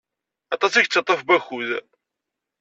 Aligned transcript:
Atas 0.53 0.73
i 0.75 0.81
yettaṭaf 0.81 1.21
n 1.23 1.27
wakud. 1.29 1.69